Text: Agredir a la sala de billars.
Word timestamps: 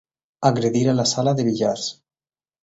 Agredir 0.47 0.81
a 0.93 0.95
la 1.01 1.05
sala 1.11 1.35
de 1.41 1.47
billars. 1.51 1.87